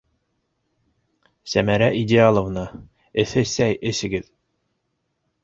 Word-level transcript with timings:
Сәмәрә 1.53 1.89
Идеаловна, 1.99 2.65
эҫе 3.25 3.45
сәй 3.53 3.79
әсегеҙ! 3.93 4.27